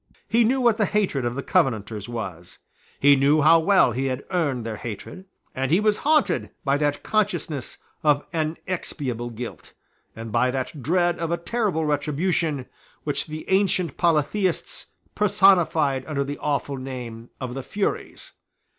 [0.27, 2.57] He knew what the hatred of the Covenanters was:
[2.99, 7.03] he knew how well he had earned their hatred; and he was haunted by that
[7.03, 9.73] consciousness of inexpiable guilt,
[10.15, 12.65] and by that dread of a terrible retribution,
[13.03, 18.31] which the ancient polytheists personified under the awful name of the Furies.